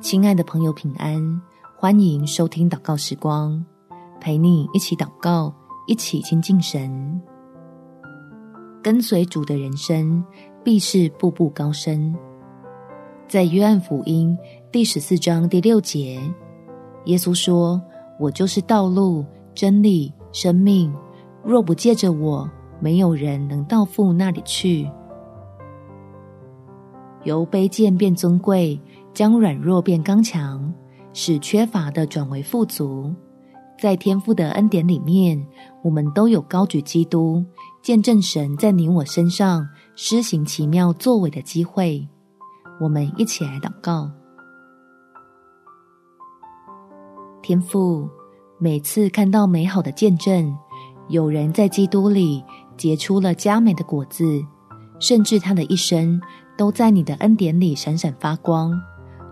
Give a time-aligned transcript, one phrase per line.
[0.00, 1.42] 亲爱的朋友，平安！
[1.76, 3.62] 欢迎收听祷告时光，
[4.18, 5.54] 陪你一起祷告，
[5.86, 7.20] 一起亲近神。
[8.82, 10.24] 跟随主的人生，
[10.64, 12.16] 必是步步高升。
[13.28, 14.36] 在约翰福音
[14.72, 16.18] 第十四章第六节，
[17.04, 17.78] 耶稣说
[18.18, 19.22] ：“我就是道路、
[19.54, 20.90] 真理、生命。
[21.44, 24.90] 若不借着我，没有人能到父那里去。”
[27.24, 28.80] 由卑贱变尊贵，
[29.12, 30.72] 将软弱变刚强，
[31.12, 33.12] 使缺乏的转为富足。
[33.78, 35.46] 在天父的恩典里面，
[35.82, 37.44] 我们都有高举基督、
[37.82, 42.06] 见证神在你我身上施行奇妙作为的机会。
[42.80, 44.10] 我们一起来祷告：
[47.42, 48.08] 天父，
[48.58, 50.56] 每次看到美好的见证，
[51.08, 52.44] 有人在基督里
[52.76, 54.24] 结出了佳美的果子，
[54.98, 56.20] 甚至他的一生。
[56.58, 58.78] 都在你的恩典里闪闪发光，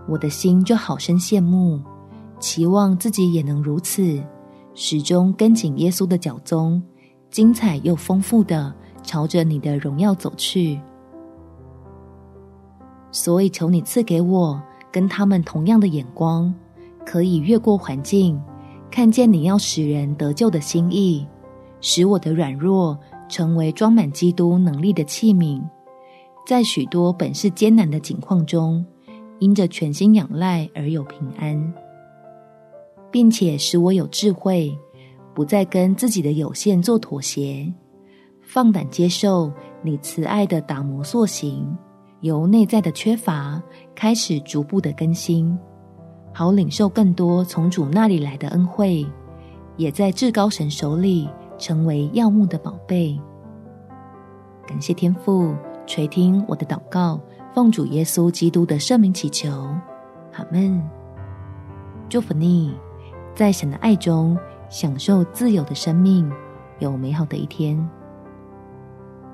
[0.08, 1.80] 我的心就好生羡慕，
[2.40, 4.22] 期望自己也能如此，
[4.74, 6.82] 始终跟紧耶稣的脚踪，
[7.30, 10.80] 精彩又丰富的朝着你的荣耀走去。
[13.12, 16.54] 所以求你赐给我跟他们同样的眼光，
[17.04, 18.40] 可以越过环境，
[18.90, 21.26] 看见你要使人得救的心意，
[21.80, 22.98] 使我的软弱
[23.28, 25.62] 成为装满基督能力的器皿。
[26.46, 28.84] 在许多本是艰难的境况中，
[29.38, 31.72] 因着全心仰赖而有平安，
[33.10, 34.76] 并且使我有智慧，
[35.34, 37.72] 不再跟自己的有限做妥协，
[38.42, 41.76] 放胆接受你慈爱的打磨塑形，
[42.20, 43.62] 由内在的缺乏
[43.94, 45.56] 开始逐步的更新，
[46.32, 49.06] 好领受更多从主那里来的恩惠，
[49.76, 51.28] 也在至高神手里
[51.58, 53.18] 成为耀目的宝贝。
[54.66, 55.54] 感谢天父。
[55.88, 57.18] 垂听我的祷告，
[57.54, 59.50] 奉主耶稣基督的圣名祈求，
[60.34, 60.80] 阿门。
[62.08, 62.74] 祝福你，
[63.34, 64.38] 在神的爱中
[64.68, 66.30] 享受自由的生命，
[66.78, 67.88] 有美好的一天。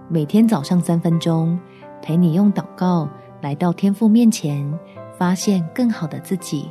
[0.08, 1.58] 每天早上三分钟，
[2.00, 3.08] 陪你用祷告
[3.40, 4.72] 来到天父面前，
[5.18, 6.68] 发现更好的自己。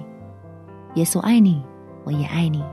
[0.95, 1.63] 耶稣爱你，
[2.03, 2.63] 我也爱你。